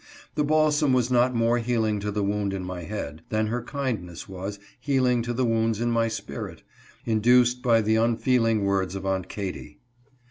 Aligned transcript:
The 0.33 0.43
balsam 0.43 0.93
was 0.93 1.11
not 1.11 1.35
more 1.35 1.59
healing 1.59 1.99
to 1.99 2.09
the 2.09 2.23
wound 2.23 2.53
in 2.53 2.63
my 2.63 2.85
head, 2.85 3.21
than 3.29 3.45
her 3.45 3.61
kindness 3.61 4.27
was 4.27 4.57
healing 4.79 5.21
to 5.21 5.31
the 5.31 5.45
wounds 5.45 5.79
in 5.79 5.91
my 5.91 6.07
spirit, 6.07 6.63
induced 7.05 7.61
by 7.61 7.81
the 7.81 7.97
unfeeling 7.97 8.63
words 8.63 8.95
of 8.95 9.05
Aunt 9.05 9.29
Katy. 9.29 9.77